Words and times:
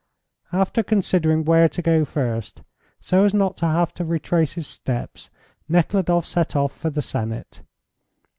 After 0.51 0.81
considering 0.81 1.45
where 1.45 1.69
to 1.69 1.79
go 1.83 2.05
first, 2.05 2.63
so 3.01 3.23
as 3.23 3.35
not 3.35 3.55
to 3.57 3.67
have 3.67 3.93
to 3.93 4.03
retrace 4.03 4.53
his 4.53 4.65
steps, 4.65 5.29
Nekhludoff 5.69 6.25
set 6.25 6.55
off 6.55 6.75
for 6.75 6.89
the 6.89 7.03
Senate. 7.03 7.61